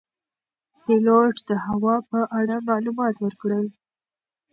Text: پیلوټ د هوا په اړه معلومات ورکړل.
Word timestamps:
پیلوټ 0.83 1.35
د 1.49 1.51
هوا 1.65 1.95
په 2.09 2.19
اړه 2.39 2.55
معلومات 2.69 3.15
ورکړل. 3.19 3.65